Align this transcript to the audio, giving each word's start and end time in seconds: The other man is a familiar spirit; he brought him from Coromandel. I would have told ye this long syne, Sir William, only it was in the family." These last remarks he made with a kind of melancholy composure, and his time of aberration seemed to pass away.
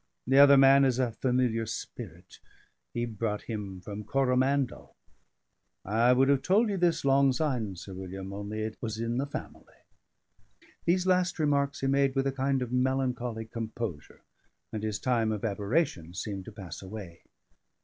The 0.25 0.39
other 0.39 0.57
man 0.57 0.83
is 0.83 0.97
a 0.97 1.11
familiar 1.11 1.67
spirit; 1.67 2.39
he 2.91 3.05
brought 3.05 3.43
him 3.43 3.79
from 3.81 4.03
Coromandel. 4.03 4.95
I 5.85 6.11
would 6.11 6.27
have 6.27 6.41
told 6.41 6.69
ye 6.71 6.75
this 6.75 7.05
long 7.05 7.31
syne, 7.31 7.75
Sir 7.75 7.93
William, 7.93 8.33
only 8.33 8.61
it 8.63 8.77
was 8.81 8.97
in 8.97 9.17
the 9.19 9.27
family." 9.27 9.75
These 10.85 11.05
last 11.05 11.37
remarks 11.37 11.81
he 11.81 11.85
made 11.85 12.15
with 12.15 12.25
a 12.25 12.31
kind 12.31 12.63
of 12.63 12.71
melancholy 12.71 13.45
composure, 13.45 14.23
and 14.73 14.81
his 14.81 14.97
time 14.97 15.31
of 15.31 15.45
aberration 15.45 16.15
seemed 16.15 16.45
to 16.45 16.51
pass 16.51 16.81
away. 16.81 17.21